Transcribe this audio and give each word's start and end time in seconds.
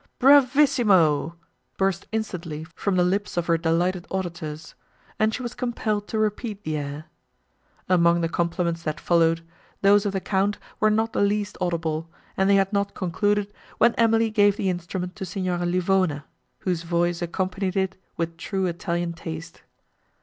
Bravissimo! 0.19 1.35
burst 1.77 2.07
instantly 2.11 2.63
from 2.73 2.95
the 2.95 3.03
lips 3.03 3.37
of 3.37 3.45
her 3.45 3.55
delighted 3.55 4.07
auditors, 4.09 4.73
and 5.19 5.31
she 5.31 5.43
was 5.43 5.53
compelled 5.53 6.07
to 6.07 6.17
repeat 6.17 6.63
the 6.63 6.75
air. 6.75 7.05
Among 7.87 8.21
the 8.21 8.27
compliments 8.27 8.81
that 8.81 8.99
followed, 8.99 9.45
those 9.83 10.07
of 10.07 10.13
the 10.13 10.19
Count 10.19 10.57
were 10.79 10.89
not 10.89 11.13
the 11.13 11.21
least 11.21 11.55
audible, 11.61 12.09
and 12.35 12.49
they 12.49 12.55
had 12.55 12.73
not 12.73 12.95
concluded, 12.95 13.53
when 13.77 13.93
Emily 13.93 14.31
gave 14.31 14.57
the 14.57 14.71
instrument 14.71 15.15
to 15.17 15.23
Signora 15.23 15.67
Livona, 15.67 16.23
whose 16.61 16.81
voice 16.81 17.21
accompanied 17.21 17.77
it 17.77 17.95
with 18.17 18.37
true 18.37 18.65
Italian 18.65 19.13
taste. 19.13 19.61